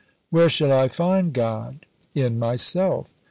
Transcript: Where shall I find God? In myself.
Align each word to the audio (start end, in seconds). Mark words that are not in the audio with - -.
Where 0.31 0.49
shall 0.49 0.71
I 0.73 0.87
find 0.87 1.31
God? 1.31 1.85
In 2.15 2.39
myself. 2.39 3.13